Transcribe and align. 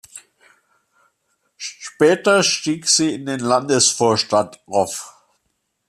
Später 1.57 2.41
stieg 2.41 2.89
sie 2.89 3.13
in 3.13 3.27
den 3.27 3.39
Landesvorstand 3.39 4.59
auf. 4.65 5.13